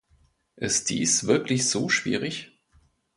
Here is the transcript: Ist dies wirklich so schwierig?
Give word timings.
Ist 0.55 0.89
dies 0.89 1.27
wirklich 1.27 1.69
so 1.69 1.87
schwierig? 1.87 2.57